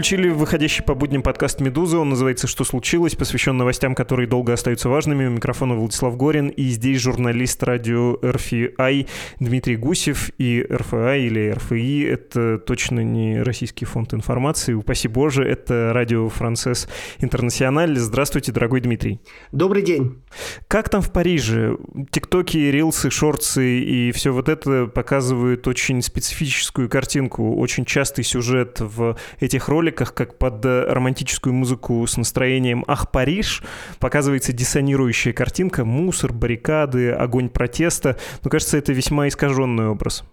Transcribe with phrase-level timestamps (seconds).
[0.00, 1.98] включили выходящий по будням подкаст «Медуза».
[1.98, 5.26] Он называется «Что случилось?», посвящен новостям, которые долго остаются важными.
[5.26, 6.48] У микрофона Владислав Горин.
[6.48, 9.06] И здесь журналист радио РФИ
[9.40, 10.30] Дмитрий Гусев.
[10.38, 14.72] И РФИ или РФИ— это точно не российский фонд информации.
[14.72, 17.94] Упаси Боже, это радио «Францесс Интернациональ».
[17.98, 19.20] Здравствуйте, дорогой Дмитрий.
[19.52, 20.22] Добрый день.
[20.66, 21.76] Как там в Париже?
[22.10, 29.18] Тиктоки, рилсы, шорцы и все вот это показывают очень специфическую картинку, очень частый сюжет в
[29.40, 33.62] этих роликах, как под э, романтическую музыку с настроением «Ах, Париж»
[33.98, 38.18] показывается диссонирующая картинка, мусор, баррикады, огонь протеста.
[38.42, 40.24] Ну, кажется, это весьма искаженный образ.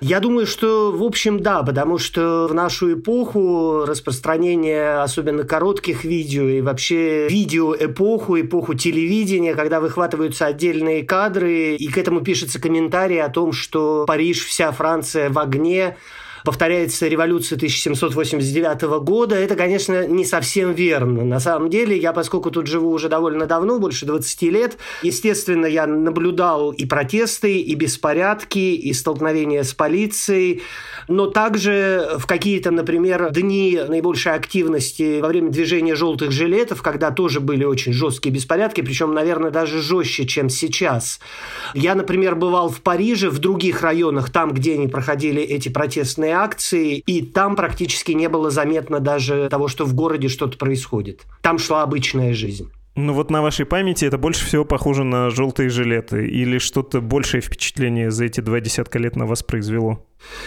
[0.00, 6.44] Я думаю, что, в общем, да, потому что в нашу эпоху распространение особенно коротких видео
[6.44, 13.28] и вообще видео-эпоху, эпоху телевидения, когда выхватываются отдельные кадры, и к этому пишется комментарий о
[13.28, 15.96] том, что Париж, вся Франция в огне,
[16.46, 21.24] повторяется революция 1789 года, это, конечно, не совсем верно.
[21.24, 25.88] На самом деле, я, поскольку тут живу уже довольно давно, больше 20 лет, естественно, я
[25.88, 30.62] наблюдал и протесты, и беспорядки, и столкновения с полицией,
[31.08, 37.40] но также в какие-то, например, дни наибольшей активности во время движения желтых жилетов, когда тоже
[37.40, 41.18] были очень жесткие беспорядки, причем, наверное, даже жестче, чем сейчас.
[41.74, 46.98] Я, например, бывал в Париже, в других районах, там, где они проходили эти протестные акции,
[46.98, 51.24] и там практически не было заметно даже того, что в городе что-то происходит.
[51.42, 52.70] Там шла обычная жизнь.
[52.96, 57.42] Ну вот на вашей памяти это больше всего похоже на желтые жилеты или что-то большее
[57.42, 60.02] впечатление за эти два десятка лет на вас произвело?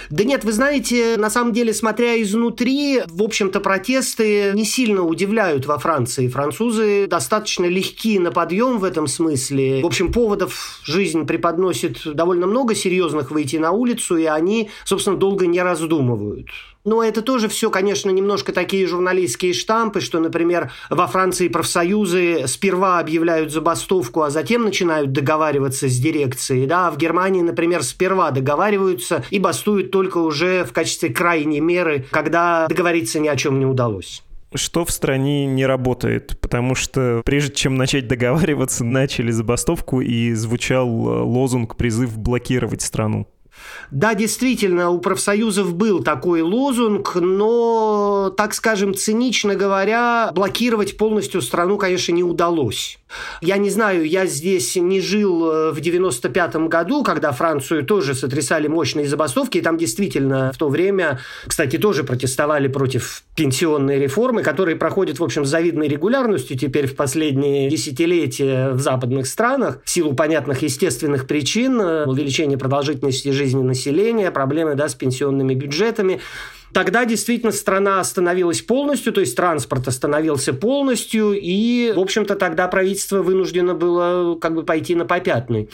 [0.09, 5.67] Да нет, вы знаете, на самом деле, смотря изнутри, в общем-то, протесты не сильно удивляют
[5.67, 6.27] во Франции.
[6.27, 9.83] Французы достаточно легки на подъем в этом смысле.
[9.83, 15.45] В общем, поводов жизнь преподносит довольно много серьезных выйти на улицу, и они, собственно, долго
[15.45, 16.47] не раздумывают.
[16.85, 22.99] Но это тоже все, конечно, немножко такие журналистские штампы, что, например, во Франции профсоюзы сперва
[22.99, 26.67] объявляют забастовку, а затем начинают договариваться с дирекцией.
[26.67, 26.87] Да?
[26.87, 32.67] А в Германии, например, сперва договариваются и бастуют только уже в качестве крайней меры, когда
[32.67, 34.23] договориться ни о чем не удалось
[34.55, 40.87] что в стране не работает, потому что прежде чем начать договариваться, начали забастовку и звучал
[40.87, 43.27] э, лозунг призыв блокировать страну.
[43.91, 51.77] Да, действительно, у профсоюзов был такой лозунг, но, так скажем, цинично говоря, блокировать полностью страну,
[51.77, 52.99] конечно, не удалось.
[53.41, 58.67] Я не знаю, я здесь не жил э, в 95-м году, когда Францию тоже сотрясали
[58.67, 64.75] мощные забастовки, и там действительно в то время, кстати, тоже протестовали против пенсионной реформы, которые
[64.75, 70.13] проходят, в общем, с завидной регулярностью теперь в последние десятилетия в западных странах, в силу
[70.13, 76.19] понятных естественных причин, э, увеличения продолжительности жизни населения, проблемы да, с пенсионными бюджетами.
[76.73, 83.21] Тогда действительно страна остановилась полностью, то есть транспорт остановился полностью, и, в общем-то, тогда правительство
[83.21, 85.69] вынуждено было как бы пойти на попятный.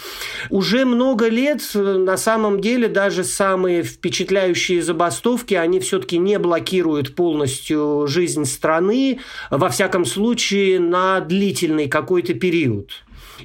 [0.50, 8.06] Уже много лет, на самом деле, даже самые впечатляющие забастовки, они все-таки не блокируют полностью
[8.08, 9.20] жизнь страны,
[9.50, 12.92] во всяком случае, на длительный какой-то период.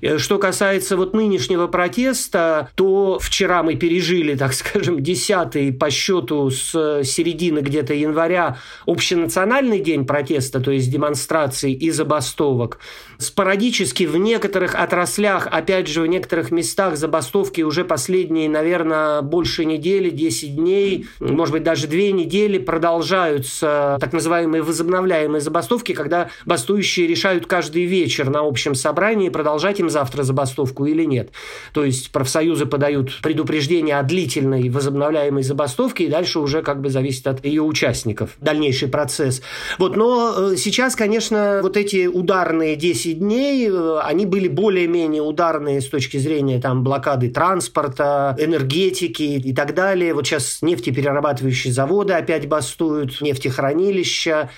[0.01, 6.51] Э, что касается вот нынешнего протеста, то вчера мы пережили, так скажем, десятый по счету
[6.51, 12.78] с середины где-то января общенациональный день протеста, то есть демонстраций и забастовок.
[13.19, 20.11] Спорадически в некоторых отраслях, опять же, в некоторых местах забастовки уже последние, наверное, больше недели,
[20.11, 27.47] 10 дней, может быть, даже две недели продолжаются так называемые возобновляемые забастовки, когда бастующие решают
[27.47, 31.30] каждый вечер на общем собрании продолжать им завтра забастовку или нет.
[31.72, 37.26] То есть профсоюзы подают предупреждение о длительной возобновляемой забастовке, и дальше уже как бы зависит
[37.26, 39.42] от ее участников дальнейший процесс.
[39.78, 45.80] Вот, но э, сейчас, конечно, вот эти ударные 10 дней, э, они были более-менее ударные
[45.80, 50.15] с точки зрения там блокады транспорта, энергетики и так далее.
[50.15, 54.50] Вот сейчас нефтеперерабатывающие заводы опять бастуют, нефтехранилища,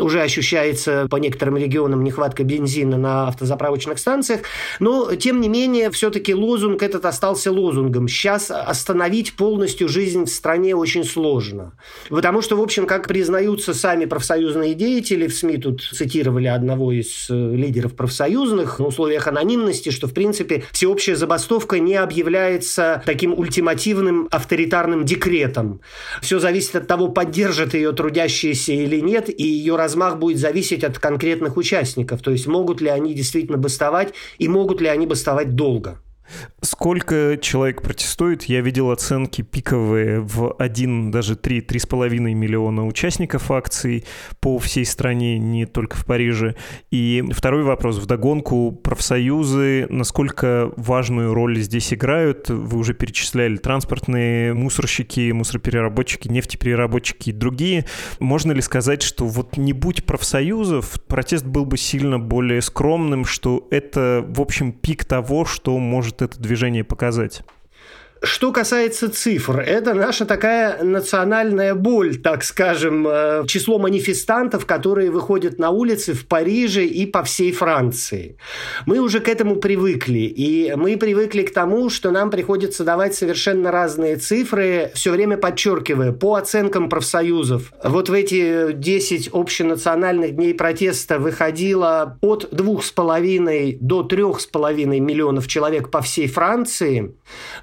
[0.00, 4.40] уже ощущается по некоторым регионам нехватка бензина на автозаправочных станциях,
[4.80, 8.08] но, тем не менее, все-таки лозунг этот остался лозунгом.
[8.08, 11.72] Сейчас остановить полностью жизнь в стране очень сложно.
[12.08, 17.28] Потому что, в общем, как признаются сами профсоюзные деятели, в СМИ тут цитировали одного из
[17.30, 24.28] э, лидеров профсоюзных на условиях анонимности, что, в принципе, всеобщая забастовка не объявляется таким ультимативным
[24.30, 25.80] авторитарным декретом.
[26.22, 30.98] Все зависит от того, поддержат ее трудящиеся или нет, и ее размах будет зависеть от
[30.98, 36.00] конкретных участников, то есть могут ли они действительно бастовать и могут ли они бастовать долго.
[36.60, 38.44] Сколько человек протестует?
[38.44, 44.04] Я видел оценки пиковые в 1, даже 3, 3,5 миллиона участников акций
[44.40, 46.56] по всей стране, не только в Париже.
[46.90, 47.98] И второй вопрос.
[47.98, 52.48] Вдогонку профсоюзы, насколько важную роль здесь играют?
[52.48, 57.86] Вы уже перечисляли транспортные мусорщики, мусоропереработчики, нефтепереработчики и другие.
[58.18, 63.66] Можно ли сказать, что вот не будь профсоюзов, протест был бы сильно более скромным, что
[63.70, 67.42] это, в общем, пик того, что может это движение показать?
[68.22, 75.58] Что касается цифр, это наша такая национальная боль, так скажем, э, число манифестантов, которые выходят
[75.58, 78.36] на улицы в Париже и по всей Франции.
[78.86, 83.70] Мы уже к этому привыкли, и мы привыкли к тому, что нам приходится давать совершенно
[83.70, 87.72] разные цифры, все время подчеркивая, по оценкам профсоюзов.
[87.84, 96.02] Вот в эти 10 общенациональных дней протеста выходило от 2,5 до 3,5 миллионов человек по
[96.02, 97.14] всей Франции,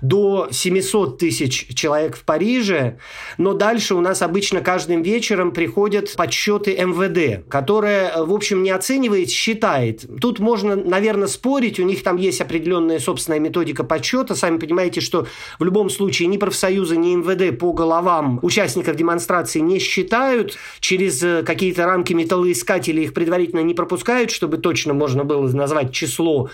[0.01, 2.97] до 700 тысяч человек в Париже,
[3.37, 9.29] но дальше у нас обычно каждым вечером приходят подсчеты МВД, которое, в общем, не оценивает,
[9.29, 10.05] считает.
[10.19, 14.35] Тут можно, наверное, спорить, у них там есть определенная собственная методика подсчета.
[14.35, 15.27] Сами понимаете, что
[15.59, 21.43] в любом случае ни профсоюзы, ни МВД по головам участников демонстрации не считают, через э,
[21.43, 26.49] какие-то рамки металлоискателей их предварительно не пропускают, чтобы точно можно было назвать число.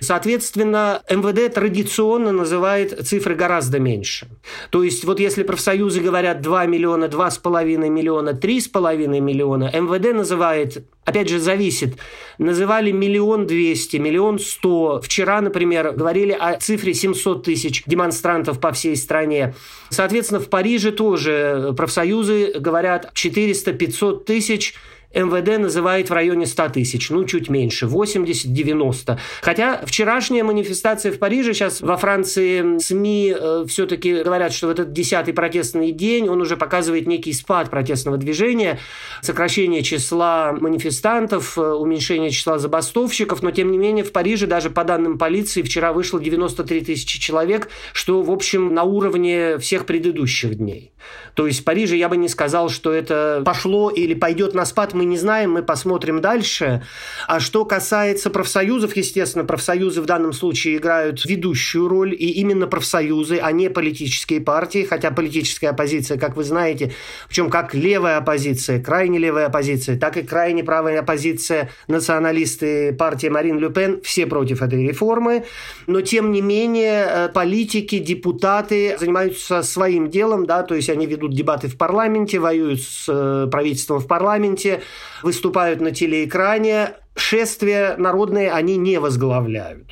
[0.00, 4.26] Соответственно, МВД традиционно называет цифры цифры гораздо меньше.
[4.70, 11.28] То есть вот если профсоюзы говорят 2 миллиона, 2,5 миллиона, 3,5 миллиона, МВД называет, опять
[11.28, 11.96] же, зависит,
[12.38, 15.00] называли миллион двести, миллион сто.
[15.02, 19.54] Вчера, например, говорили о цифре 700 тысяч демонстрантов по всей стране.
[19.90, 24.74] Соответственно, в Париже тоже профсоюзы говорят 400-500 тысяч
[25.14, 29.18] МВД называет в районе 100 тысяч, ну, чуть меньше, 80-90.
[29.40, 34.92] Хотя вчерашняя манифестация в Париже, сейчас во Франции СМИ э, все-таки говорят, что в этот
[34.92, 38.80] десятый протестный день он уже показывает некий спад протестного движения,
[39.22, 44.84] сокращение числа манифестантов, э, уменьшение числа забастовщиков, но тем не менее в Париже даже по
[44.84, 50.92] данным полиции вчера вышло 93 тысячи человек, что, в общем, на уровне всех предыдущих дней.
[51.34, 54.92] То есть в Париже я бы не сказал, что это пошло или пойдет на спад,
[54.98, 56.82] мы не знаем, мы посмотрим дальше.
[57.26, 63.38] А что касается профсоюзов, естественно, профсоюзы в данном случае играют ведущую роль, и именно профсоюзы,
[63.38, 66.92] а не политические партии, хотя политическая оппозиция, как вы знаете,
[67.28, 73.58] причем как левая оппозиция, крайне левая оппозиция, так и крайне правая оппозиция, националисты партии Марин
[73.58, 75.44] Ле Пен, все против этой реформы,
[75.86, 81.34] но тем не менее э, политики, депутаты занимаются своим делом, да, то есть они ведут
[81.34, 84.82] дебаты в парламенте, воюют с э, правительством в парламенте,
[85.22, 89.88] выступают на телеэкране, шествия народные они не возглавляют.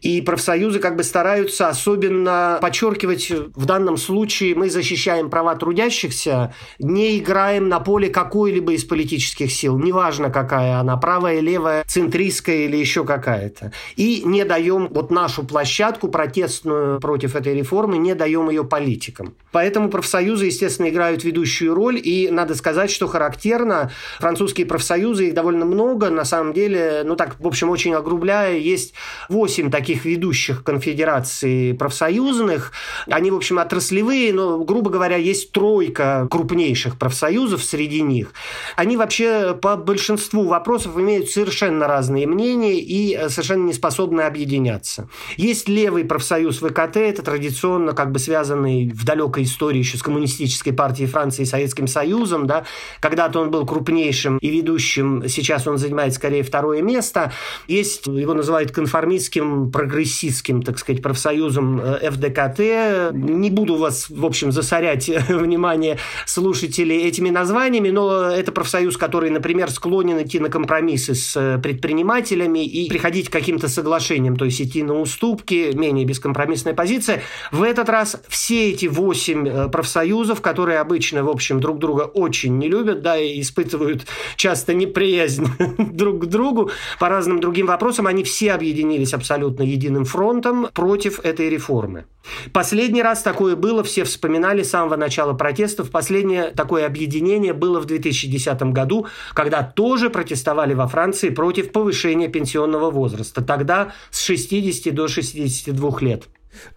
[0.00, 7.18] И профсоюзы как бы стараются особенно подчеркивать, в данном случае мы защищаем права трудящихся, не
[7.18, 13.04] играем на поле какой-либо из политических сил, неважно какая она, правая, левая, центристская или еще
[13.04, 13.72] какая-то.
[13.96, 19.34] И не даем вот нашу площадку протестную против этой реформы, не даем ее политикам.
[19.52, 25.64] Поэтому профсоюзы, естественно, играют ведущую роль, и надо сказать, что характерно, французские профсоюзы, их довольно
[25.64, 28.94] много, на самом деле, ну так, в общем, очень огрубляя, есть
[29.28, 32.72] 8 восемь таких ведущих конфедераций профсоюзных.
[33.06, 38.32] Они, в общем, отраслевые, но, грубо говоря, есть тройка крупнейших профсоюзов среди них.
[38.76, 45.08] Они вообще по большинству вопросов имеют совершенно разные мнения и совершенно не способны объединяться.
[45.36, 50.72] Есть левый профсоюз ВКТ, это традиционно как бы связанный в далекой истории еще с коммунистической
[50.72, 52.46] партией Франции и Советским Союзом.
[52.46, 52.64] Да?
[53.00, 57.32] Когда-то он был крупнейшим и ведущим, сейчас он занимает скорее второе место.
[57.68, 63.12] Есть, его называют конформистским прогрессистским, так сказать, профсоюзом э, ФДКТ.
[63.12, 69.70] Не буду вас, в общем, засорять внимание слушателей этими названиями, но это профсоюз, который, например,
[69.70, 74.82] склонен идти на компромиссы с э, предпринимателями и приходить к каким-то соглашениям, то есть идти
[74.82, 77.22] на уступки, менее бескомпромиссная позиция.
[77.50, 82.58] В этот раз все эти восемь э, профсоюзов, которые обычно, в общем, друг друга очень
[82.58, 85.46] не любят, да, и испытывают часто неприязнь
[85.78, 91.20] друг к другу по разным другим вопросам, они все объединились абсолютно абсолютно единым фронтом против
[91.24, 92.04] этой реформы.
[92.52, 95.90] Последний раз такое было, все вспоминали с самого начала протестов.
[95.90, 102.90] Последнее такое объединение было в 2010 году, когда тоже протестовали во Франции против повышения пенсионного
[102.90, 103.42] возраста.
[103.42, 106.24] Тогда с 60 до 62 лет.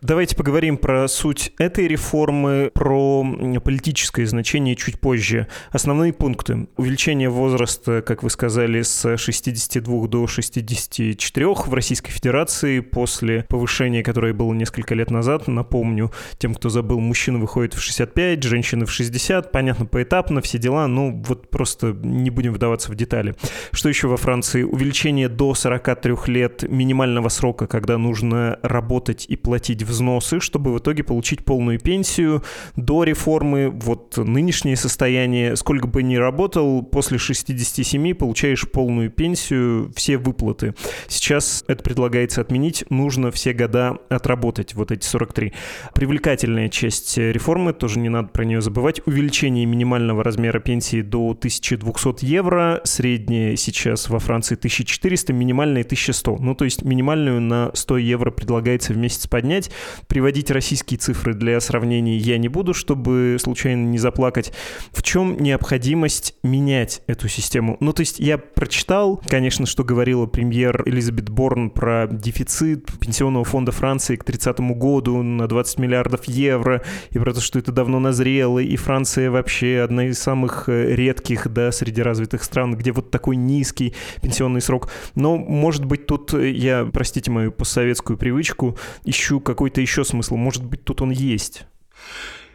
[0.01, 3.25] Давайте поговорим про суть этой реформы, про
[3.63, 5.47] политическое значение чуть позже.
[5.71, 6.67] Основные пункты.
[6.77, 14.33] Увеличение возраста, как вы сказали, с 62 до 64 в Российской Федерации после повышения, которое
[14.33, 15.47] было несколько лет назад.
[15.47, 19.51] Напомню, тем, кто забыл, мужчина выходит в 65, женщины в 60.
[19.51, 20.87] Понятно, поэтапно, все дела.
[20.87, 23.33] Ну, вот просто не будем вдаваться в детали.
[23.71, 24.61] Что еще во Франции?
[24.61, 30.79] Увеличение до 43 лет минимального срока, когда нужно работать и платить платить взносы, чтобы в
[30.79, 32.43] итоге получить полную пенсию.
[32.75, 40.17] До реформы вот нынешнее состояние, сколько бы ни работал, после 67 получаешь полную пенсию, все
[40.17, 40.75] выплаты.
[41.07, 45.53] Сейчас это предлагается отменить, нужно все года отработать, вот эти 43.
[45.95, 52.25] Привлекательная часть реформы, тоже не надо про нее забывать, увеличение минимального размера пенсии до 1200
[52.25, 56.35] евро, средняя сейчас во Франции 1400, минимальная 1100.
[56.37, 59.71] Ну, то есть минимальную на 100 евро предлагается в месяц поднять, сравнять.
[60.07, 64.51] Приводить российские цифры для сравнения я не буду, чтобы случайно не заплакать.
[64.91, 67.77] В чем необходимость менять эту систему?
[67.79, 73.71] Ну, то есть я прочитал, конечно, что говорила премьер Элизабет Борн про дефицит пенсионного фонда
[73.71, 76.81] Франции к 30 году на 20 миллиардов евро,
[77.11, 81.47] и про то, что это давно назрело, и Франция вообще одна из самых э, редких,
[81.51, 84.89] да, среди развитых стран, где вот такой низкий пенсионный срок.
[85.15, 90.35] Но, может быть, тут я, простите мою постсоветскую привычку, ищу какой-то еще смысл.
[90.35, 91.65] Может быть, тут он есть.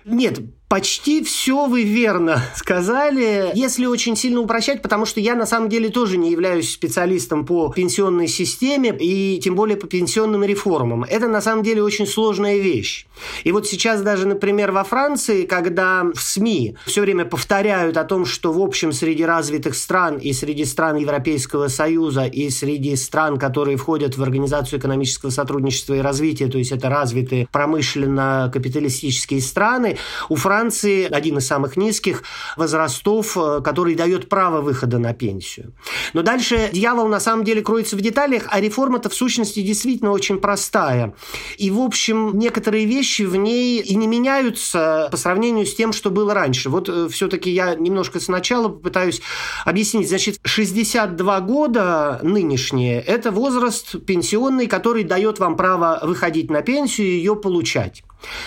[0.05, 5.71] Нет, Почти все вы верно сказали, если очень сильно упрощать, потому что я на самом
[5.71, 11.05] деле тоже не являюсь специалистом по пенсионной системе и тем более по пенсионным реформам.
[11.05, 13.07] Это на самом деле очень сложная вещь.
[13.45, 18.27] И вот сейчас даже, например, во Франции, когда в СМИ все время повторяют о том,
[18.27, 23.79] что в общем среди развитых стран и среди стран Европейского Союза и среди стран, которые
[23.79, 29.97] входят в Организацию экономического сотрудничества и развития, то есть это развитые промышленно-капиталистические страны,
[30.29, 32.25] у Франции Франции один из самых низких
[32.57, 35.73] возрастов, э, который дает право выхода на пенсию.
[36.15, 40.39] Но дальше дьявол на самом деле кроется в деталях, а реформа-то в сущности действительно очень
[40.39, 41.15] простая.
[41.59, 46.11] И, в общем, некоторые вещи в ней и не меняются по сравнению с тем, что
[46.11, 46.71] было раньше.
[46.71, 49.23] Вот э, все-таки я немножко сначала попытаюсь
[49.65, 50.09] объяснить.
[50.09, 57.11] Значит, 62 года нынешние– это возраст пенсионный, который дает вам право выходить на пенсию и
[57.11, 58.03] ее получать.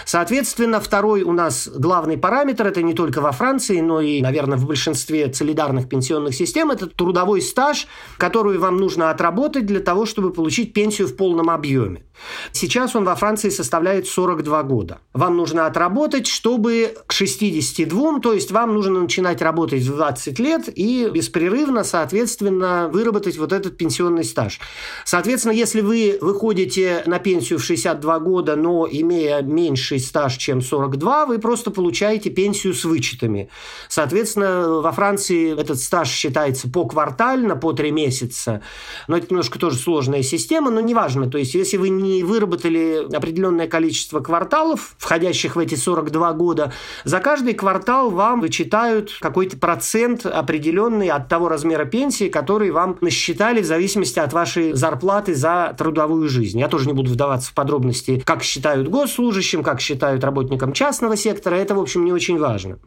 [0.05, 4.65] Соответственно, второй у нас главный параметр, это не только во Франции, но и, наверное, в
[4.65, 7.87] большинстве солидарных пенсионных систем, это трудовой стаж,
[8.17, 12.03] который вам нужно отработать для того, чтобы получить пенсию в полном объеме.
[12.51, 14.99] Сейчас он во Франции составляет 42 года.
[15.13, 20.69] Вам нужно отработать, чтобы к 62, то есть вам нужно начинать работать в 20 лет
[20.73, 24.59] и беспрерывно, соответственно, выработать вот этот пенсионный стаж.
[25.05, 31.25] Соответственно, если вы выходите на пенсию в 62 года, но имея меньший стаж, чем 42,
[31.25, 33.49] вы просто получаете пенсию с вычетами.
[33.87, 38.61] Соответственно, во Франции этот стаж считается поквартально, по 3 месяца.
[39.07, 41.29] Но это немножко тоже сложная система, но неважно.
[41.29, 46.73] То есть, если вы не они выработали определенное количество кварталов, входящих в эти 42 года,
[47.03, 53.61] за каждый квартал вам вычитают какой-то процент определенный от того размера пенсии, который вам насчитали
[53.61, 56.59] в зависимости от вашей зарплаты за трудовую жизнь.
[56.59, 61.55] Я тоже не буду вдаваться в подробности, как считают госслужащим, как считают работникам частного сектора.
[61.55, 62.79] Это, в общем, не очень важно.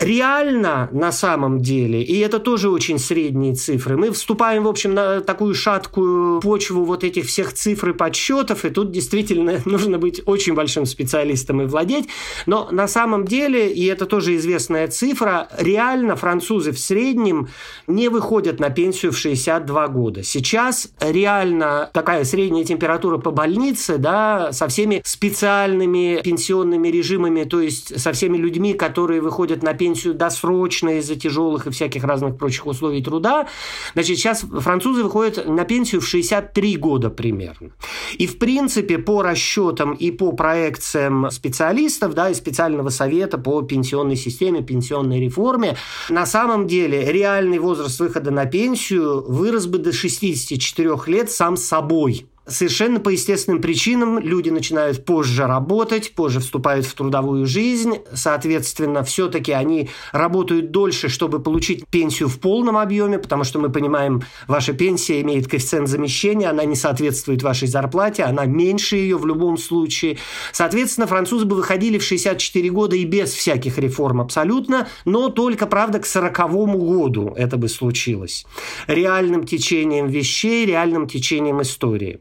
[0.00, 5.20] Реально на самом деле, и это тоже очень средние цифры, мы вступаем, в общем, на
[5.20, 10.54] такую шаткую почву вот этих всех цифр и подсчетов, и тут действительно нужно быть очень
[10.54, 12.08] большим специалистом и владеть.
[12.46, 17.48] Но на самом деле, и это тоже известная цифра, реально французы в среднем
[17.86, 20.22] не выходят на пенсию в 62 года.
[20.22, 28.00] Сейчас реально такая средняя температура по больнице, да, со всеми специальными пенсионными режимами, то есть
[28.00, 33.02] со всеми людьми, которые выходят на пенсию досрочно из-за тяжелых и всяких разных прочих условий
[33.02, 33.48] труда.
[33.94, 37.70] Значит, сейчас французы выходят на пенсию в 63 года примерно.
[38.18, 44.16] И, в принципе, по расчетам и по проекциям специалистов, да, и специального совета по пенсионной
[44.16, 45.76] системе, пенсионной реформе,
[46.08, 52.26] на самом деле реальный возраст выхода на пенсию вырос бы до 64 лет сам собой.
[52.50, 57.98] Совершенно по естественным причинам люди начинают позже работать, позже вступают в трудовую жизнь.
[58.12, 64.22] Соответственно, все-таки они работают дольше, чтобы получить пенсию в полном объеме, потому что мы понимаем,
[64.48, 69.56] ваша пенсия имеет коэффициент замещения, она не соответствует вашей зарплате, она меньше ее в любом
[69.56, 70.18] случае.
[70.52, 76.00] Соответственно, французы бы выходили в 64 года и без всяких реформ абсолютно, но только, правда,
[76.00, 78.44] к 40 году это бы случилось.
[78.88, 82.18] Реальным течением вещей, реальным течением истории.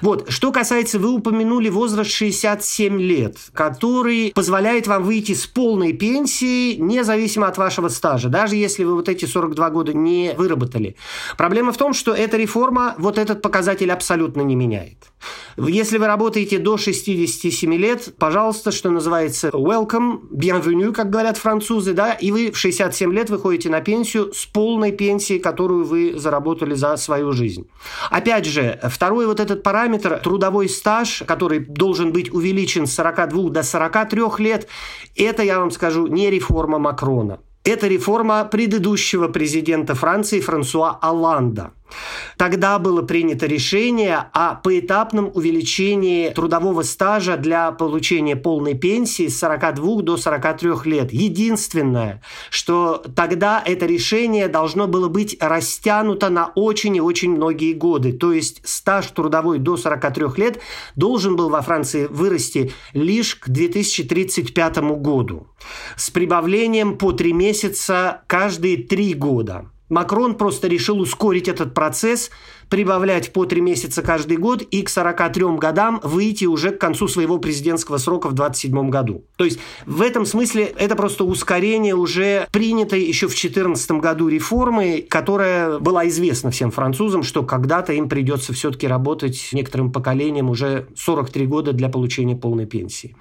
[0.00, 6.74] Вот, что касается, вы упомянули возраст 67 лет, который позволяет вам выйти с полной пенсии,
[6.76, 10.96] независимо от вашего стажа, даже если вы вот эти 42 года не выработали.
[11.36, 14.98] Проблема в том, что эта реформа вот этот показатель абсолютно не меняет.
[15.56, 22.12] Если вы работаете до 67 лет, пожалуйста, что называется, welcome, bienvenue, как говорят французы, да,
[22.12, 26.96] и вы в 67 лет выходите на пенсию с полной пенсией, которую вы заработали за
[26.96, 27.68] свою жизнь.
[28.10, 33.62] Опять же, второй вот этот параметр, трудовой стаж, который должен быть увеличен с 42 до
[33.62, 34.68] 43 лет,
[35.16, 37.40] это, я вам скажу, не реформа Макрона.
[37.64, 41.72] Это реформа предыдущего президента Франции Франсуа Оланда–
[42.36, 50.02] Тогда было принято решение о поэтапном увеличении трудового стажа для получения полной пенсии с 42
[50.02, 51.12] до 43 лет.
[51.12, 58.12] Единственное, что тогда это решение должно было быть растянуто на очень и очень многие годы.
[58.12, 60.60] То есть стаж трудовой до 43 лет
[60.96, 65.48] должен был во Франции вырасти лишь к 2035 году
[65.96, 69.70] с прибавлением по три месяца каждые три года.
[69.90, 72.30] Макрон просто решил ускорить этот процесс
[72.70, 77.38] прибавлять по три месяца каждый год и к 43 годам выйти уже к концу своего
[77.38, 79.24] президентского срока в 27 году.
[79.36, 85.04] То есть в этом смысле это просто ускорение уже принятой еще в 2014 году реформы,
[85.08, 91.46] которая была известна всем французам, что когда-то им придется все-таки работать некоторым поколением уже 43
[91.46, 93.16] года для получения полной пенсии.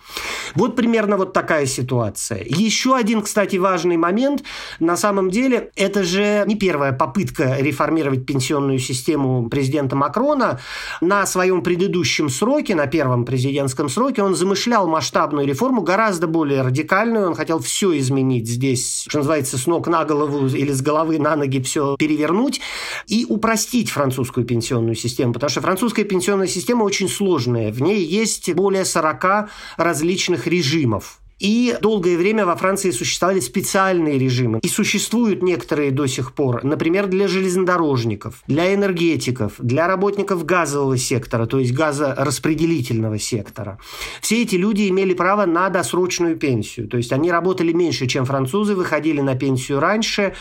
[0.53, 2.43] Вот примерно вот такая ситуация.
[2.45, 4.43] Еще один, кстати, важный момент.
[4.79, 10.59] На самом деле, это же не первая попытка реформировать пенсионную систему президента Макрона
[11.01, 17.27] на своем предыдущем сроке, на первом президентском сроке, он замышлял масштабную реформу, гораздо более радикальную.
[17.27, 21.35] Он хотел все изменить здесь, что называется, с ног на голову или с головы на
[21.35, 22.59] ноги все перевернуть
[23.07, 27.71] и упростить французскую пенсионную систему, потому что французская пенсионная система очень сложная.
[27.71, 31.18] В ней есть более 40 различных режимов.
[31.39, 34.59] И долгое время во Франции существовали специальные режимы.
[34.61, 36.63] И существуют некоторые до сих пор.
[36.63, 43.79] Например, для железнодорожников, для энергетиков, для работников газового сектора, то есть газораспределительного сектора.
[44.21, 46.87] Все эти люди имели право на досрочную пенсию.
[46.89, 50.33] То есть они работали меньше, чем французы, выходили на пенсию раньше.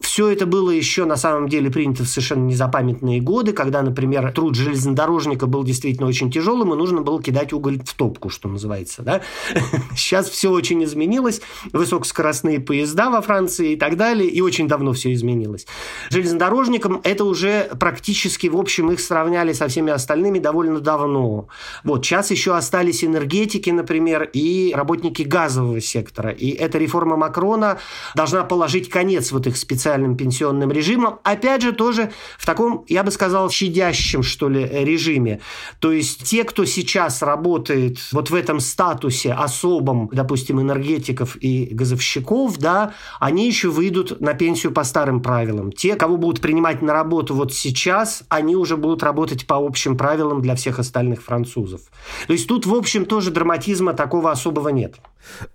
[0.00, 4.54] Все это было еще на самом деле принято в совершенно незапамятные годы, когда, например, труд
[4.54, 9.02] железнодорожника был действительно очень тяжелым, и нужно было кидать уголь в топку, что называется.
[9.02, 9.22] Да?
[9.96, 11.40] Сейчас все очень изменилось.
[11.72, 15.66] Высокоскоростные поезда во Франции и так далее, и очень давно все изменилось.
[16.10, 21.48] Железнодорожникам это уже практически, в общем, их сравняли со всеми остальными довольно давно.
[21.84, 26.30] Вот, сейчас еще остались энергетики, например, и работники газового сектора.
[26.30, 27.78] И эта реформа Макрона
[28.14, 33.10] должна положить конец вот их специальным пенсионным режимом, опять же, тоже в таком, я бы
[33.10, 35.40] сказал, щадящем, что ли, режиме.
[35.80, 42.58] То есть те, кто сейчас работает вот в этом статусе особом, допустим, энергетиков и газовщиков,
[42.58, 45.72] да, они еще выйдут на пенсию по старым правилам.
[45.72, 50.42] Те, кого будут принимать на работу вот сейчас, они уже будут работать по общим правилам
[50.42, 51.82] для всех остальных французов.
[52.26, 54.96] То есть тут, в общем, тоже драматизма такого особого нет.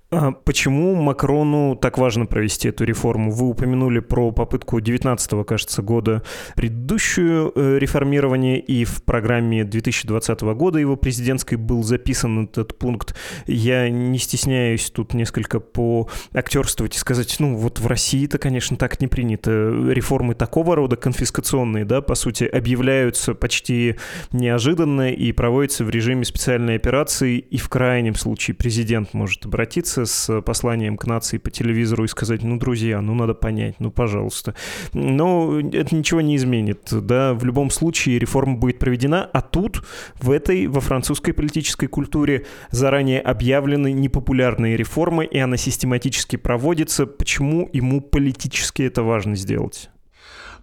[0.10, 3.30] А почему Макрону так важно провести эту реформу?
[3.30, 6.24] Вы упомянули про попытку 19 кажется, года
[6.56, 13.16] предыдущую э, реформирование, и в программе 2020 года его президентской был записан этот пункт.
[13.48, 19.02] Я не стесняюсь тут несколько по актерствовать и сказать, ну вот в России-то, конечно, так
[19.02, 19.50] не принято.
[19.90, 23.98] Реформы такого рода, конфискационные, да, по сути, объявляются почти
[24.32, 30.06] неожиданно и проводятся в режиме специальной операции, и в крайнем случае президент может обратиться обратиться
[30.06, 34.54] с посланием к нации по телевизору и сказать, ну, друзья, ну, надо понять, ну, пожалуйста.
[34.94, 39.84] Но это ничего не изменит, да, в любом случае реформа будет проведена, а тут,
[40.22, 47.08] в этой, во французской политической культуре заранее объявлены непопулярные реформы, и она систематически проводится.
[47.08, 49.90] Почему ему политически это важно сделать?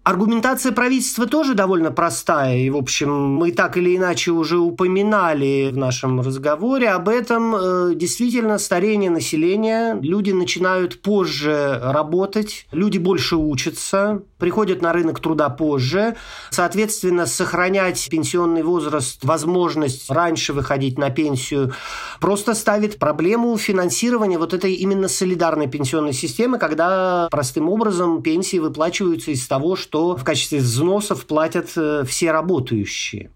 [0.04, 2.58] Аргументация правительства тоже довольно простая.
[2.58, 7.56] И, в общем, мы так или иначе уже упоминали в нашем разговоре об этом.
[7.56, 9.98] Э, действительно, старение населения.
[10.02, 16.16] Люди начинают позже работать, люди больше учатся, приходят на рынок труда позже.
[16.50, 21.72] Соответственно, сохранять пенсионный возраст, возможность раньше выходить на пенсию,
[22.20, 29.30] просто ставит проблему финансирования вот этой именно солидарной пенсионной системы, когда простым образом пенсии выплачиваются
[29.30, 33.30] из того, что что в качестве взносов платят э, все работающие.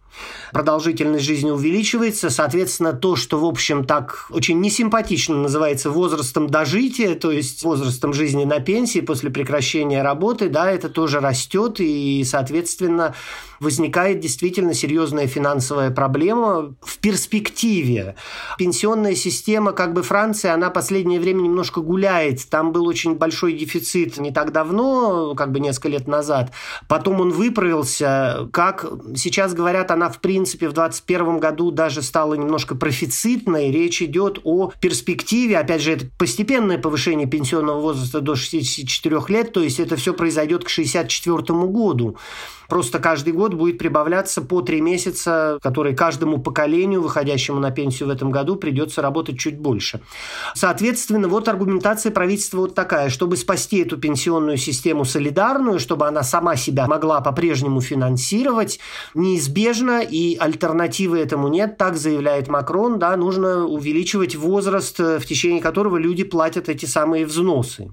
[0.52, 7.30] Продолжительность жизни увеличивается, соответственно, то, что, в общем, так очень несимпатично называется возрастом дожития, то
[7.30, 13.14] есть возрастом жизни на пенсии после прекращения работы, да, это тоже растет, и, соответственно,
[13.60, 18.14] возникает действительно серьезная финансовая проблема в перспективе.
[18.58, 22.48] Пенсионная система как бы Франции, она последнее время немножко гуляет.
[22.48, 26.52] Там был очень большой дефицит не так давно, как бы несколько лет назад.
[26.88, 28.48] Потом он выправился.
[28.52, 28.84] Как
[29.16, 33.70] сейчас говорят, она в принципе в 2021 году даже стала немножко профицитной.
[33.70, 39.62] Речь идет о перспективе, опять же, это постепенное повышение пенсионного возраста до 64 лет, то
[39.62, 42.16] есть это все произойдет к 64 году.
[42.68, 48.12] Просто каждый год будет прибавляться по три месяца, которые каждому поколению, выходящему на пенсию в
[48.12, 50.00] этом году, придется работать чуть больше.
[50.54, 53.08] Соответственно, вот аргументация правительства вот такая.
[53.08, 58.78] Чтобы спасти эту пенсионную систему солидарную, чтобы она сама себя могла по-прежнему финансировать,
[59.14, 65.96] неизбежно, и альтернативы этому нет, так заявляет Макрон, да, нужно увеличивать возраст, в течение которого
[65.96, 67.92] люди платят эти самые взносы.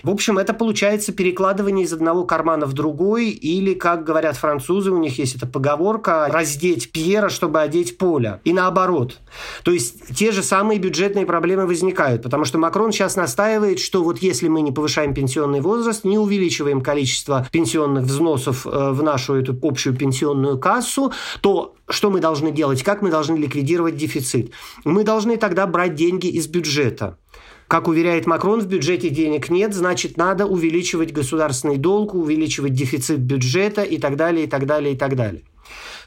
[0.03, 4.97] В общем, это получается перекладывание из одного кармана в другой, или, как говорят французы, у
[4.97, 8.41] них есть эта поговорка, раздеть Пьера, чтобы одеть Поля.
[8.43, 9.19] И наоборот.
[9.63, 14.19] То есть те же самые бюджетные проблемы возникают, потому что Макрон сейчас настаивает, что вот
[14.19, 19.57] если мы не повышаем пенсионный возраст, не увеличиваем количество пенсионных взносов э, в нашу эту
[19.61, 22.83] общую пенсионную кассу, то что мы должны делать?
[22.83, 24.51] Как мы должны ликвидировать дефицит?
[24.85, 27.17] Мы должны тогда брать деньги из бюджета.
[27.67, 33.83] Как уверяет Макрон, в бюджете денег нет, значит, надо увеличивать государственный долг, увеличивать дефицит бюджета
[33.83, 35.43] и так далее, и так далее, и так далее.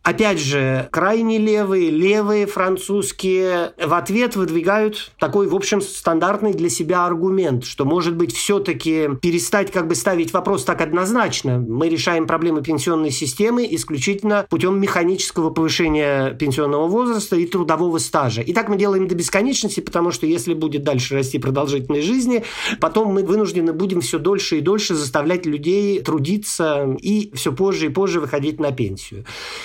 [0.06, 7.06] Опять же, крайне левые, левые французские в ответ выдвигают такой, в общем, стандартный для себя
[7.06, 11.58] аргумент, что, может быть, все-таки перестать как бы ставить вопрос так однозначно.
[11.58, 18.42] Мы решаем проблемы пенсионной системы исключительно путем механического повышения пенсионного возраста и трудового стажа.
[18.42, 22.44] И так мы делаем до бесконечности, потому что если будет дальше расти продолжительность жизни,
[22.80, 27.88] потом мы вынуждены будем все дольше и дольше заставлять людей трудиться и все позже и
[27.88, 29.24] позже выходить на пенсию.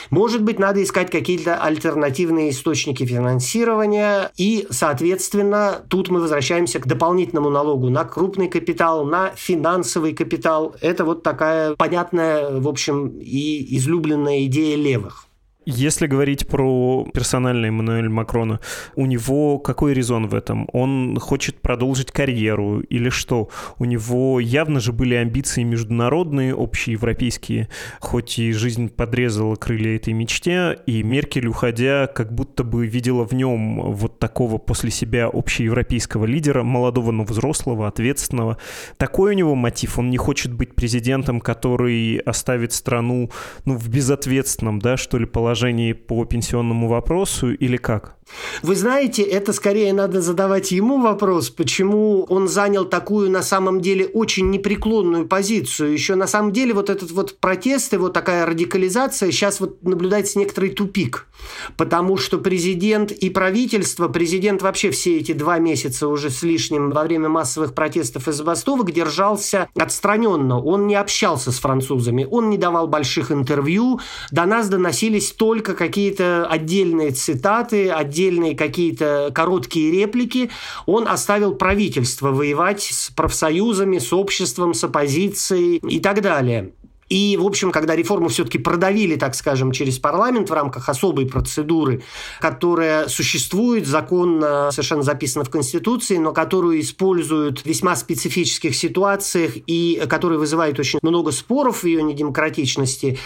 [0.09, 6.87] Может может быть, надо искать какие-то альтернативные источники финансирования, и, соответственно, тут мы возвращаемся к
[6.87, 10.73] дополнительному налогу на крупный капитал, на финансовый капитал.
[10.79, 15.25] Это вот такая понятная, в общем, и излюбленная идея левых.
[15.63, 18.59] Если говорить про персональный Эммануэль Макрона,
[18.95, 20.67] у него какой резон в этом?
[20.73, 23.49] Он хочет продолжить карьеру или что?
[23.77, 27.69] У него явно же были амбиции международные, общеевропейские,
[27.99, 33.33] хоть и жизнь подрезала крылья этой мечте, и Меркель, уходя, как будто бы видела в
[33.33, 38.57] нем вот такого после себя общеевропейского лидера, молодого, но взрослого, ответственного.
[38.97, 39.99] Такой у него мотив.
[39.99, 43.29] Он не хочет быть президентом, который оставит страну
[43.65, 48.15] ну, в безответственном, да, что ли, положении положении по пенсионному вопросу или как?
[48.61, 54.05] Вы знаете, это скорее надо задавать ему вопрос, почему он занял такую на самом деле
[54.05, 55.93] очень непреклонную позицию.
[55.93, 60.69] Еще на самом деле вот этот вот протест вот такая радикализация сейчас вот наблюдается некоторый
[60.69, 61.27] тупик.
[61.75, 67.03] Потому что президент и правительство, президент вообще все эти два месяца уже с лишним во
[67.03, 70.61] время массовых протестов и забастовок держался отстраненно.
[70.61, 76.45] Он не общался с французами, он не давал больших интервью, до нас доносились только какие-то
[76.45, 80.51] отдельные цитаты, отдельные отдельные какие-то короткие реплики,
[80.85, 86.73] он оставил правительство воевать с профсоюзами, с обществом, с оппозицией и так далее.
[87.11, 92.03] И, в общем, когда реформу все-таки продавили, так скажем, через парламент в рамках особой процедуры,
[92.39, 100.01] которая существует, законно совершенно записана в Конституции, но которую используют в весьма специфических ситуациях и
[100.07, 103.19] которая вызывает очень много споров в ее недемократичности,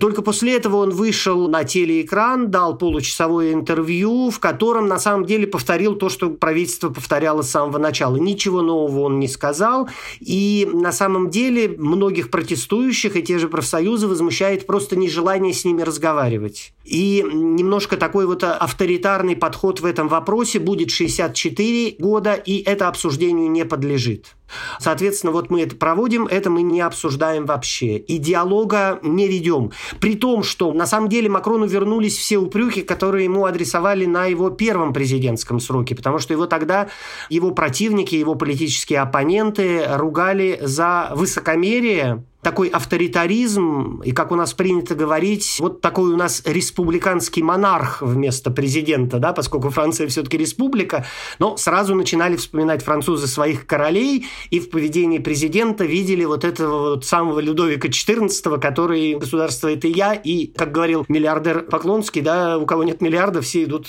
[0.00, 5.46] только после этого он вышел на телеэкран, дал получасовое интервью, в котором на самом деле
[5.46, 8.16] повторил то, что правительство повторяло с самого начала.
[8.16, 9.88] Ничего нового он не сказал.
[10.20, 15.82] И на самом деле многих протестующих эти те же профсоюзы возмущает просто нежелание с ними
[15.82, 16.72] разговаривать.
[16.84, 23.48] И немножко такой вот авторитарный подход в этом вопросе будет 64 года, и это обсуждению
[23.48, 24.34] не подлежит.
[24.78, 27.96] Соответственно, вот мы это проводим, это мы не обсуждаем вообще.
[27.96, 29.72] И диалога не ведем.
[30.00, 34.50] При том, что на самом деле Макрону вернулись все упреки, которые ему адресовали на его
[34.50, 36.88] первом президентском сроке, потому что его тогда
[37.28, 44.94] его противники, его политические оппоненты ругали за высокомерие такой авторитаризм, и, как у нас принято
[44.94, 51.04] говорить, вот такой у нас республиканский монарх вместо президента, да, поскольку Франция все-таки республика,
[51.38, 57.04] но сразу начинали вспоминать французы своих королей, и в поведении президента видели вот этого вот
[57.04, 62.84] самого Людовика XIV, который государство это я, и, как говорил миллиардер Поклонский, да, у кого
[62.84, 63.88] нет миллиарда, все идут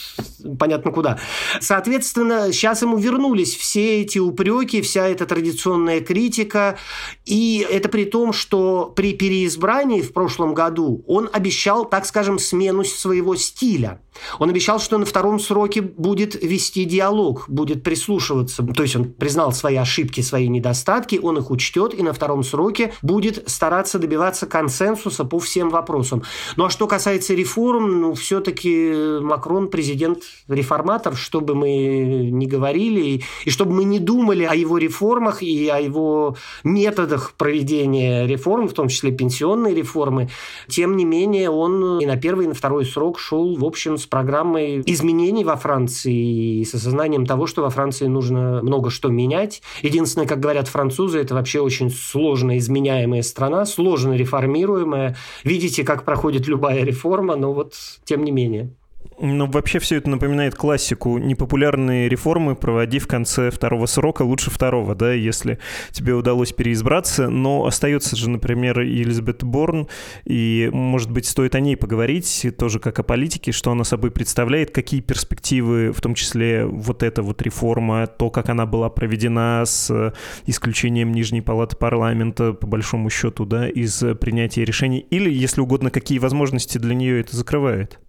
[0.60, 1.20] понятно куда.
[1.60, 6.78] Соответственно, сейчас ему вернулись все эти упреки, вся эта традиционная критика,
[7.26, 12.84] и это при том, что при переизбрании в прошлом году он обещал, так скажем, смену
[12.84, 14.02] своего стиля.
[14.40, 18.64] Он обещал, что на втором сроке будет вести диалог, будет прислушиваться.
[18.64, 22.94] То есть он признал свои ошибки, свои недостатки, он их учтет и на втором сроке
[23.02, 26.24] будет стараться добиваться консенсуса по всем вопросам.
[26.58, 33.24] Ну а что касается реформ, ну все-таки Макрон президент-реформатор, что бы мы ни говорили, и,
[33.46, 38.74] и чтобы мы не думали о его реформах и о его методах проведения реформ, в
[38.74, 40.30] том числе пенсионной реформы,
[40.68, 44.06] тем не менее он и на первый, и на второй срок шел, в общем, с
[44.06, 49.62] программой изменений во Франции и с осознанием того, что во Франции нужно много что менять.
[49.82, 55.18] Единственное, как говорят французы, это вообще очень сложно изменяемая страна, сложно реформируемая.
[55.44, 57.74] Видите, как проходит любая реформа, но вот
[58.06, 58.74] тем не менее.
[59.24, 61.20] Ну, вообще все это напоминает классику.
[61.20, 65.60] Непопулярные реформы проводи в конце второго срока, лучше второго, да, если
[65.92, 67.30] тебе удалось переизбраться.
[67.30, 69.88] Но остается же, например, Елизабет Борн,
[70.26, 74.72] и, может быть, стоит о ней поговорить, тоже как о политике, что она собой представляет,
[74.72, 80.16] какие перспективы, в том числе вот эта вот реформа, то, как она была проведена с
[80.48, 86.18] исключением Нижней палаты парламента, по большому счету, да, из принятия решений, или, если угодно, какие
[86.18, 88.00] возможности для нее это закрывает.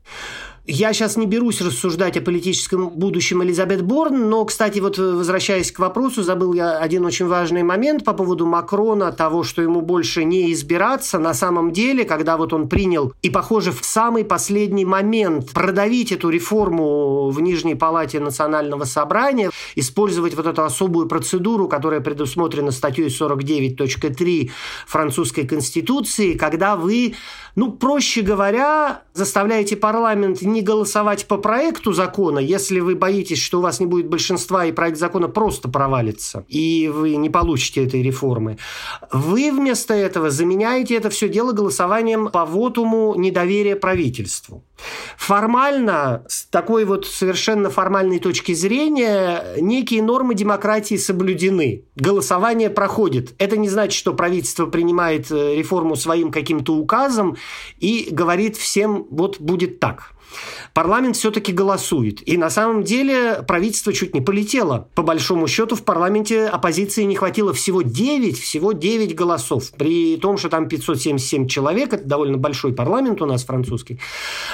[0.64, 5.80] Я сейчас не берусь рассуждать о политическом будущем Элизабет Борн, но, кстати, вот возвращаясь к
[5.80, 10.52] вопросу, забыл я один очень важный момент по поводу Макрона, того, что ему больше не
[10.52, 11.18] избираться.
[11.18, 16.28] На самом деле, когда вот он принял и, похоже, в самый последний момент продавить эту
[16.28, 24.50] реформу в Нижней Палате Национального собрания, использовать вот эту особую процедуру, которая предусмотрена статьей 49.3
[24.86, 27.16] французской конституции, когда вы,
[27.56, 33.62] ну, проще говоря, заставляете парламент не голосовать по проекту закона, если вы боитесь, что у
[33.62, 38.58] вас не будет большинства и проект закона просто провалится, и вы не получите этой реформы.
[39.10, 44.62] Вы вместо этого заменяете это все дело голосованием по вотуму недоверия правительству.
[45.16, 51.84] Формально, с такой вот совершенно формальной точки зрения, некие нормы демократии соблюдены.
[51.96, 53.34] Голосование проходит.
[53.38, 57.36] Это не значит, что правительство принимает э, реформу своим каким-то указом
[57.78, 60.12] и говорит всем, вот будет так.
[60.74, 62.26] Парламент все-таки голосует.
[62.26, 64.88] И на самом деле правительство чуть не полетело.
[64.94, 69.70] По большому счету в парламенте оппозиции не хватило всего 9, всего 9 голосов.
[69.76, 74.00] При том, что там 577 человек, это довольно большой парламент у нас французский,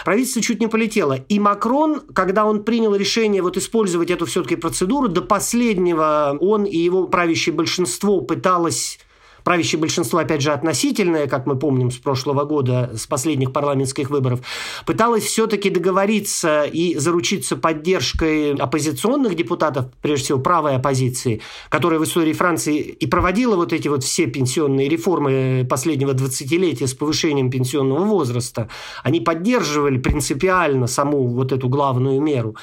[0.04, 1.14] правительство чуть не полетело.
[1.28, 6.76] И Макрон, когда он принял решение вот использовать эту все-таки процедуру, до последнего он и
[6.76, 8.98] его правящее большинство пыталось
[9.48, 14.40] правящее большинство, опять же, относительное, как мы помним с прошлого года, с последних парламентских выборов,
[14.84, 22.34] пыталось все-таки договориться и заручиться поддержкой оппозиционных депутатов, прежде всего правой оппозиции, которая в истории
[22.34, 28.68] Франции и проводила вот эти вот все пенсионные реформы последнего 20-летия с повышением пенсионного возраста.
[29.02, 32.54] Они поддерживали принципиально саму вот эту главную меру.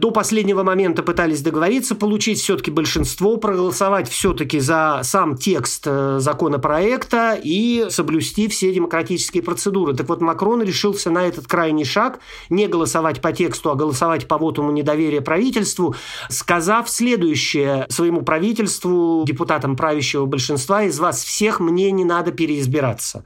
[0.00, 7.38] До последнего момента пытались договориться, получить все-таки большинство, проголосовать все-таки за сам текст э, законопроекта
[7.42, 9.94] и соблюсти все демократические процедуры.
[9.94, 14.38] Так вот, Макрон решился на этот крайний шаг, не голосовать по тексту, а голосовать по
[14.38, 15.94] вотуму недоверия правительству,
[16.28, 23.24] сказав следующее своему правительству, депутатам правящего большинства, из вас всех мне не надо переизбираться.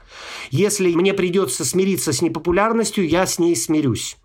[0.50, 4.16] Если мне придется смириться с непопулярностью, я с ней смирюсь.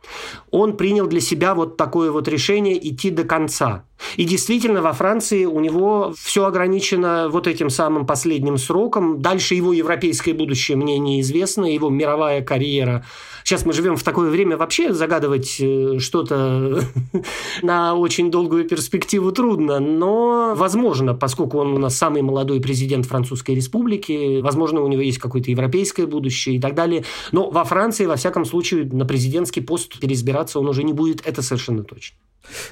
[0.51, 3.83] Он принял для себя вот такое вот решение идти до конца.
[4.15, 9.21] И действительно, во Франции у него все ограничено вот этим самым последним сроком.
[9.21, 13.05] Дальше его европейское будущее мне неизвестно, его мировая карьера.
[13.43, 16.83] Сейчас мы живем в такое время, вообще загадывать э, что-то
[17.61, 23.55] на очень долгую перспективу трудно, но возможно, поскольку он у нас самый молодой президент Французской
[23.55, 27.05] Республики, возможно, у него есть какое-то европейское будущее и так далее.
[27.31, 31.41] Но во Франции, во всяком случае, на президентский пост переизбираться он уже не будет, это
[31.41, 32.17] совершенно точно.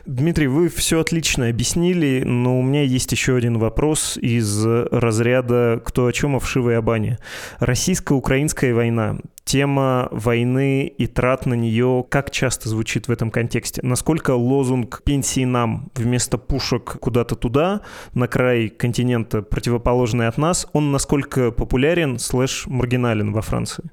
[0.06, 6.08] Дмитрий, вы все отлично объяснили, но у меня есть еще один вопрос из разряда «Кто
[6.08, 7.19] о чем, о вшивой Абане».
[7.60, 9.17] Российско-украинская война.
[9.43, 13.82] Тема войны и трат на нее как часто звучит в этом контексте?
[13.84, 17.82] Насколько лозунг «пенсии нам» вместо пушек куда-то туда,
[18.13, 23.89] на край континента, противоположный от нас, он насколько популярен слэш маргинален во Франции?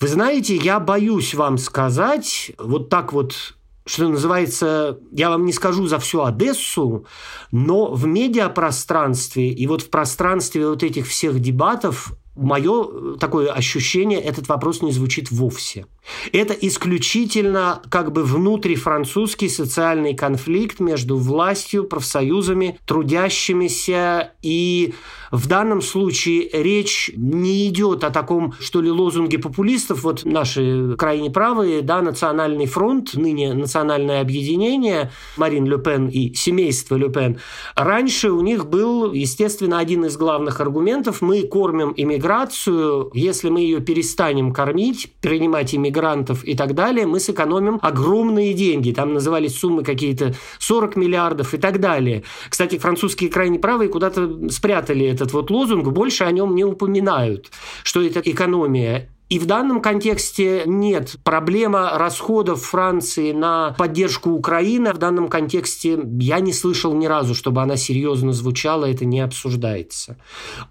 [0.00, 5.86] Вы знаете, я боюсь вам сказать, вот так вот что называется, я вам не скажу
[5.86, 7.06] за всю Одессу,
[7.52, 14.48] но в медиапространстве и вот в пространстве вот этих всех дебатов мое такое ощущение, этот
[14.48, 15.86] вопрос не звучит вовсе.
[16.32, 24.94] Это исключительно как бы внутрифранцузский социальный конфликт между властью, профсоюзами, трудящимися и
[25.34, 31.30] в данном случае речь не идет о таком, что ли, лозунге популистов, вот наши крайне
[31.30, 37.38] правые, да, Национальный фронт, ныне Национальное объединение, Марин Ле Пен и семейство Ле Пен.
[37.74, 43.80] Раньше у них был, естественно, один из главных аргументов, мы кормим иммиграцию, если мы ее
[43.80, 48.92] перестанем кормить, принимать иммигрантов и так далее, мы сэкономим огромные деньги.
[48.92, 52.22] Там назывались суммы какие-то 40 миллиардов и так далее.
[52.48, 57.50] Кстати, французские крайне правые куда-то спрятали это этот вот лозунг, больше о нем не упоминают,
[57.82, 59.08] что это экономия.
[59.30, 61.16] И в данном контексте нет.
[61.24, 64.92] Проблема расходов Франции на поддержку Украины.
[64.92, 70.18] В данном контексте я не слышал ни разу, чтобы она серьезно звучала, это не обсуждается.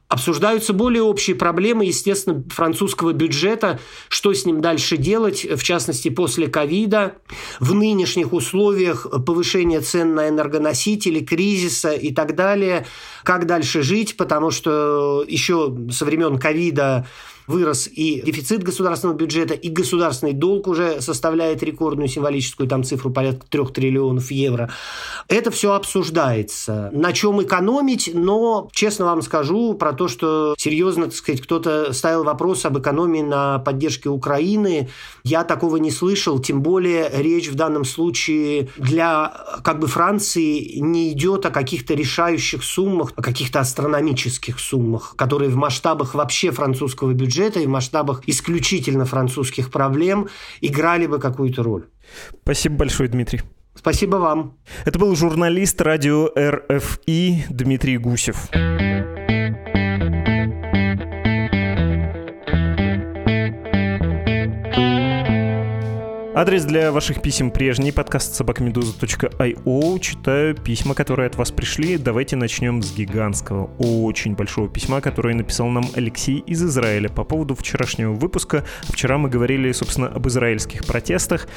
[0.08, 6.48] Обсуждаются более общие проблемы, естественно, французского бюджета, что с ним дальше делать, в частности, после
[6.48, 7.16] ковида,
[7.60, 12.86] в нынешних условиях повышения цен на энергоносители, кризиса и так далее,
[13.24, 17.08] как дальше жить, потому что еще со времен ковида
[17.48, 23.46] вырос и дефицит государственного бюджета, и государственный долг уже составляет рекордную символическую там цифру порядка
[23.50, 24.72] трех триллионов евро.
[25.28, 26.90] Это все обсуждается.
[26.94, 32.24] На чем экономить, но, честно вам скажу, про то, что серьезно, так сказать, кто-то ставил
[32.24, 34.90] вопрос об экономии на поддержке Украины,
[35.24, 41.12] я такого не слышал, тем более речь в данном случае для как бы Франции не
[41.12, 47.33] идет о каких-то решающих суммах, о каких-то астрономических суммах, которые в масштабах вообще французского бюджета
[47.34, 50.28] бюджета и в масштабах исключительно французских проблем
[50.62, 51.86] играли бы какую-то роль.
[52.44, 53.42] Спасибо большое, Дмитрий.
[53.76, 54.58] Спасибо вам.
[54.86, 58.50] Это был журналист радио РФИ Дмитрий Гусев.
[66.36, 70.00] Адрес для ваших писем прежний, подкаст собакамедуза.io.
[70.00, 72.00] Читаю письма, которые от вас пришли.
[72.00, 77.54] Давайте начнем с гигантского, очень большого письма, которое написал нам Алексей из Израиля по поводу
[77.54, 78.66] вчерашнего выпуска.
[78.86, 81.48] Вчера мы говорили, собственно, об израильских протестах.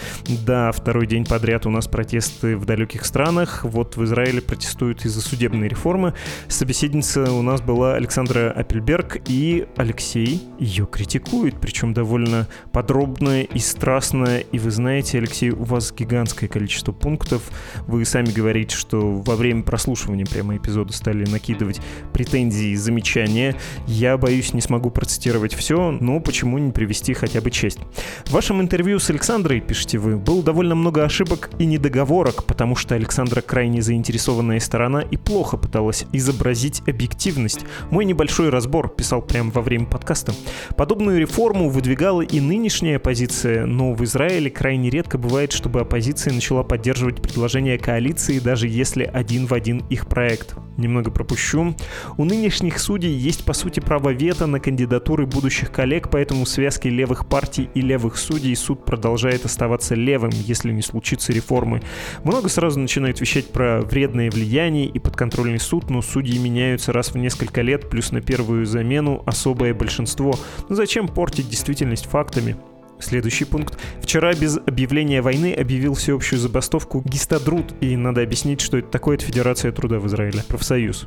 [0.44, 3.64] Да, второй день подряд у нас протесты в далеких странах.
[3.64, 6.12] Вот в Израиле протестуют из-за судебной реформы.
[6.48, 14.40] Собеседница у нас была Александра Апельберг, и Алексей ее критикует, причем довольно подробно и страстно,
[14.40, 17.52] и вы знаете, Алексей, у вас гигантское количество пунктов.
[17.86, 21.80] Вы сами говорите, что во время прослушивания прямо эпизода стали накидывать
[22.12, 23.54] претензии и замечания.
[23.86, 27.78] Я боюсь, не смогу процитировать все, но почему не привести хотя бы честь.
[28.24, 32.96] В вашем интервью с Александрой, пишете вы, было довольно много ошибок и недоговорок, потому что
[32.96, 37.60] Александра крайне заинтересованная сторона и плохо пыталась изобразить объективность.
[37.90, 40.34] Мой небольшой разбор писал прямо во время подкаста.
[40.76, 46.62] Подобную реформу выдвигала и нынешняя оппозиция, но в Израиле крайне редко бывает, чтобы оппозиция начала
[46.62, 50.54] поддерживать предложения коалиции, даже если один в один их проект.
[50.78, 51.76] Немного пропущу.
[52.16, 56.88] У нынешних судей есть, по сути, право вето на кандидатуры будущих коллег, поэтому в связке
[56.88, 61.82] левых партий и левых судей суд продолжает оставаться левым, если не случится реформы.
[62.24, 67.18] Много сразу начинают вещать про вредное влияние и подконтрольный суд, но судьи меняются раз в
[67.18, 70.34] несколько лет, плюс на первую замену особое большинство.
[70.68, 72.56] Но зачем портить действительность фактами?
[72.98, 73.78] Следующий пункт.
[74.00, 79.16] Вчера без объявления войны объявил всеобщую забастовку Гистадрут, и надо объяснить, что это такое.
[79.16, 81.06] Это Федерация труда в Израиле, профсоюз.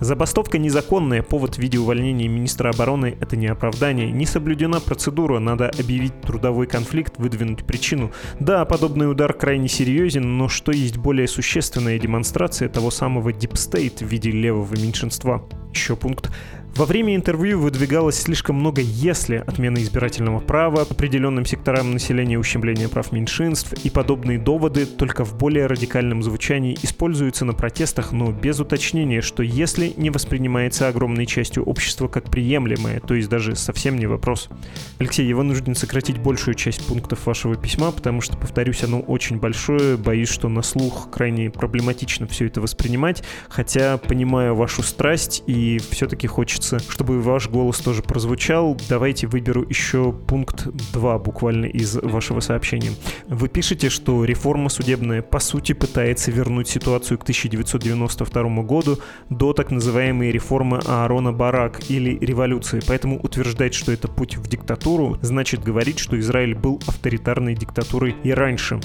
[0.00, 4.10] Забастовка незаконная, повод в виде увольнения министра обороны– это не оправдание.
[4.10, 8.12] Не соблюдена процедура, надо объявить трудовой конфликт, выдвинуть причину.
[8.40, 14.00] Да, подобный удар крайне серьезен, но что есть более существенная демонстрация того самого deep state
[14.00, 15.46] в виде левого меньшинства?
[15.72, 16.30] Еще пункт.
[16.76, 23.12] Во время интервью выдвигалось слишком много «если» отмены избирательного права, определенным секторам населения ущемления прав
[23.12, 29.22] меньшинств и подобные доводы только в более радикальном звучании используются на протестах, но без уточнения,
[29.22, 34.50] что «если» не воспринимается огромной частью общества как приемлемое, то есть даже совсем не вопрос.
[34.98, 39.96] Алексей, я вынужден сократить большую часть пунктов вашего письма, потому что, повторюсь, оно очень большое,
[39.96, 46.26] боюсь, что на слух крайне проблематично все это воспринимать, хотя понимаю вашу страсть и все-таки
[46.26, 52.40] хочется хочется, чтобы ваш голос тоже прозвучал, давайте выберу еще пункт 2 буквально из вашего
[52.40, 52.90] сообщения.
[53.28, 58.98] Вы пишете, что реформа судебная по сути пытается вернуть ситуацию к 1992 году
[59.30, 62.80] до так называемой реформы Аарона Барак или революции.
[62.86, 68.32] Поэтому утверждать, что это путь в диктатуру, значит говорить, что Израиль был авторитарной диктатурой и
[68.32, 68.80] раньше.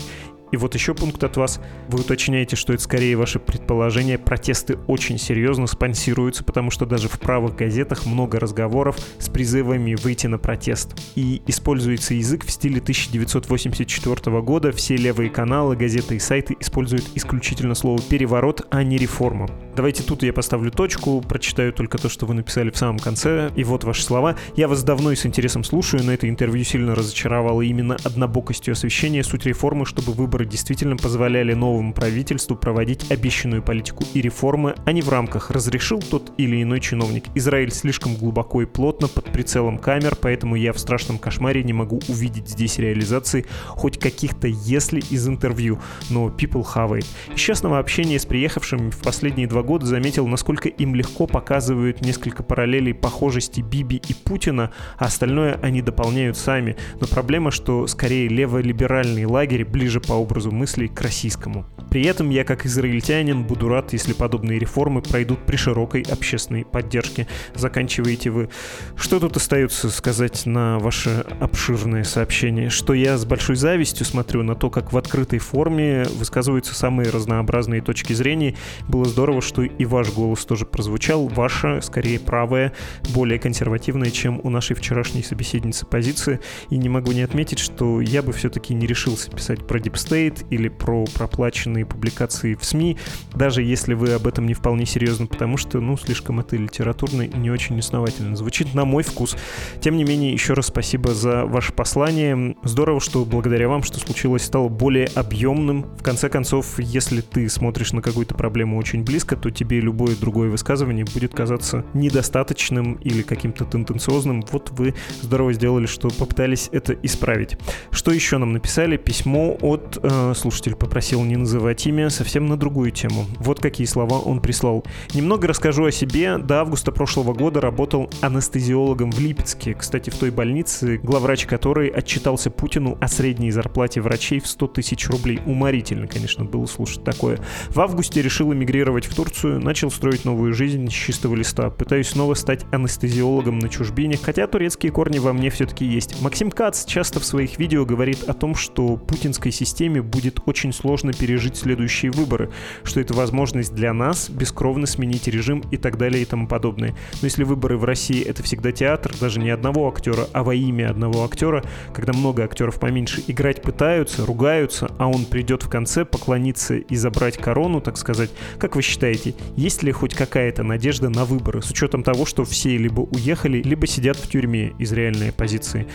[0.51, 1.59] И вот еще пункт от вас.
[1.87, 4.17] Вы уточняете, что это скорее ваше предположение.
[4.17, 10.27] Протесты очень серьезно спонсируются, потому что даже в правых газетах много разговоров с призывами выйти
[10.27, 10.95] на протест.
[11.15, 14.71] И используется язык в стиле 1984 года.
[14.71, 19.49] Все левые каналы, газеты и сайты используют исключительно слово «переворот», а не «реформа».
[19.75, 23.51] Давайте тут я поставлю точку, прочитаю только то, что вы написали в самом конце.
[23.55, 24.35] И вот ваши слова.
[24.55, 29.23] Я вас давно и с интересом слушаю, но это интервью сильно разочаровало именно однобокостью освещения
[29.23, 34.91] суть реформы, чтобы выборы которые действительно позволяли новому правительству проводить обещанную политику и реформы, а
[34.91, 37.25] не в рамках «разрешил тот или иной чиновник».
[37.35, 41.99] Израиль слишком глубоко и плотно под прицелом камер, поэтому я в страшном кошмаре не могу
[42.07, 45.79] увидеть здесь реализации хоть каких-то «если» из интервью,
[46.09, 47.05] но people have it.
[47.35, 52.41] Из частного общения с приехавшими в последние два года заметил, насколько им легко показывают несколько
[52.41, 56.77] параллелей похожести Биби и Путина, а остальное они дополняют сами.
[56.99, 61.65] Но проблема, что скорее леволиберальный лагерь ближе по образу мыслей к российскому.
[61.89, 67.27] При этом я, как израильтянин, буду рад, если подобные реформы пройдут при широкой общественной поддержке.
[67.53, 68.49] Заканчиваете вы.
[68.95, 72.69] Что тут остается сказать на ваше обширное сообщение?
[72.69, 77.81] Что я с большой завистью смотрю на то, как в открытой форме высказываются самые разнообразные
[77.81, 78.55] точки зрения.
[78.87, 81.27] Было здорово, что и ваш голос тоже прозвучал.
[81.27, 82.71] Ваша, скорее правая,
[83.09, 86.39] более консервативная, чем у нашей вчерашней собеседницы позиции.
[86.69, 89.77] И не могу не отметить, что я бы все-таки не решился писать про
[90.21, 92.97] deep state или про проплаченные публикации в СМИ,
[93.33, 97.37] даже если вы об этом не вполне серьезно, потому что, ну, слишком это литературно и
[97.37, 99.35] не очень основательно звучит, на мой вкус.
[99.79, 102.55] Тем не менее, еще раз спасибо за ваше послание.
[102.63, 105.83] Здорово, что благодаря вам, что случилось, стало более объемным.
[105.97, 110.49] В конце концов, если ты смотришь на какую-то проблему очень близко, то тебе любое другое
[110.49, 114.43] высказывание будет казаться недостаточным или каким-то тенденциозным.
[114.51, 117.57] Вот вы здорово сделали, что попытались это исправить.
[117.91, 118.97] Что еще нам написали?
[118.97, 123.25] Письмо от э, слушатель попросил не называть имя совсем на другую тему.
[123.39, 124.83] Вот какие слова он прислал.
[125.13, 126.37] Немного расскажу о себе.
[126.37, 129.73] До августа прошлого года работал анестезиологом в Липецке.
[129.73, 135.09] Кстати, в той больнице, главврач которой отчитался Путину о средней зарплате врачей в 100 тысяч
[135.09, 135.39] рублей.
[135.45, 137.39] Уморительно, конечно, было слушать такое.
[137.69, 141.69] В августе решил эмигрировать в Турцию, начал строить новую жизнь с чистого листа.
[141.69, 146.21] Пытаюсь снова стать анестезиологом на чужбине, хотя турецкие корни во мне все-таки есть.
[146.21, 151.13] Максим Кац часто в своих видео говорит о том, что путинской системе будет очень сложно
[151.13, 152.49] пережить следующие выборы,
[152.83, 156.95] что это возможность для нас бескровно сменить режим и так далее и тому подобное.
[157.21, 160.89] Но если выборы в России это всегда театр, даже не одного актера, а во имя
[160.89, 161.63] одного актера,
[161.93, 167.37] когда много актеров поменьше играть пытаются, ругаются, а он придет в конце поклониться и забрать
[167.37, 172.03] корону, так сказать, как вы считаете, есть ли хоть какая-то надежда на выборы, с учетом
[172.03, 175.87] того, что все либо уехали, либо сидят в тюрьме из реальной позиции?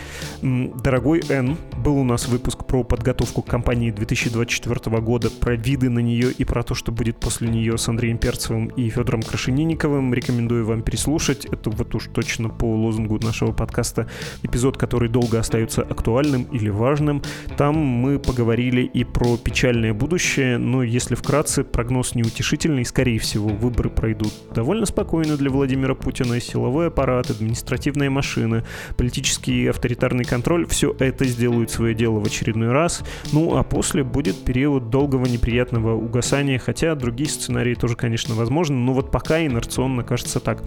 [0.43, 3.47] Дорогой Н, был у нас выпуск про подготовку к
[3.87, 7.89] кампании 2024 года про виды на нее и про то, что будет после нее с
[7.89, 10.15] Андреем Перцевым и Федором Крашенинниковым.
[10.15, 11.47] Рекомендую вам переслушать.
[11.47, 14.09] Это вот уж точно по лозунгу нашего подкаста
[14.43, 17.23] эпизод, который долго остается актуальным или важным.
[17.57, 23.91] Там мы поговорили и про печальное будущее, но если вкратце, прогноз неутешительный, скорее всего, выборы
[23.91, 26.41] пройдут довольно спокойно для Владимира Путина.
[26.41, 28.65] Силовой аппарат, административные машины,
[28.97, 33.03] политический авторитарный контроль— все это сделают свое дело в очередной раз.
[33.33, 38.95] Ну, а после будет период долгого неприятного угасания, хотя другие сценарии тоже, конечно, возможны, но
[38.95, 40.65] вот пока инерционно кажется так.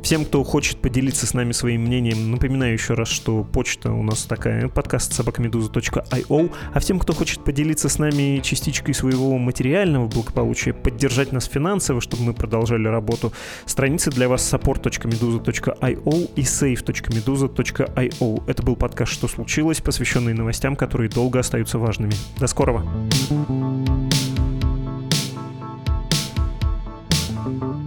[0.00, 4.26] Всем, кто хочет поделиться с нами своим мнением, напоминаю еще раз, что почта у нас
[4.26, 11.32] такая, подкаст собакамедуза.io, а всем, кто хочет поделиться с нами частичкой своего материального благополучия, поддержать
[11.32, 13.32] нас финансово, чтобы мы продолжали работу,
[13.66, 18.42] страницы для вас support.meduza.io и save.meduza.io.
[18.46, 22.12] Это был подкаст «Что случилось?», посвященный новостям, которые долго остаются важными.
[22.38, 22.82] До скорого.
[27.44, 27.81] thank you